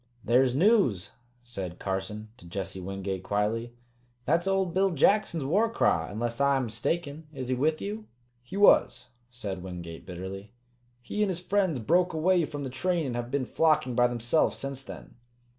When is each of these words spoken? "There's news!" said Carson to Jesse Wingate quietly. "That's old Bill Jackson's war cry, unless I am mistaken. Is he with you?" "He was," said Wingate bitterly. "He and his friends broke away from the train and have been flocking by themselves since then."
"There's 0.25 0.55
news!" 0.55 1.11
said 1.43 1.77
Carson 1.77 2.29
to 2.37 2.47
Jesse 2.47 2.81
Wingate 2.81 3.21
quietly. 3.21 3.75
"That's 4.25 4.47
old 4.47 4.73
Bill 4.73 4.89
Jackson's 4.89 5.43
war 5.43 5.69
cry, 5.69 6.09
unless 6.09 6.41
I 6.41 6.55
am 6.57 6.63
mistaken. 6.63 7.27
Is 7.35 7.49
he 7.49 7.53
with 7.55 7.79
you?" 7.81 8.07
"He 8.41 8.57
was," 8.57 9.09
said 9.29 9.61
Wingate 9.61 10.07
bitterly. 10.07 10.53
"He 11.03 11.21
and 11.21 11.29
his 11.29 11.39
friends 11.39 11.77
broke 11.77 12.13
away 12.13 12.45
from 12.45 12.63
the 12.63 12.71
train 12.71 13.05
and 13.05 13.15
have 13.15 13.29
been 13.29 13.45
flocking 13.45 13.93
by 13.93 14.07
themselves 14.07 14.57
since 14.57 14.81
then." 14.81 15.17